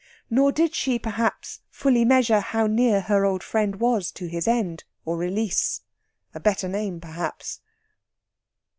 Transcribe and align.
Nor 0.31 0.51
did 0.51 0.73
she, 0.73 0.97
perhaps, 0.97 1.59
fully 1.69 2.03
measure 2.05 2.39
how 2.39 2.65
near 2.65 3.01
her 3.01 3.23
old 3.23 3.43
friend 3.43 3.75
was 3.75 4.11
to 4.13 4.25
his 4.25 4.47
end, 4.47 4.83
or 5.05 5.15
release 5.15 5.81
a 6.33 6.39
better 6.39 6.67
name, 6.67 6.99
perhaps. 6.99 7.61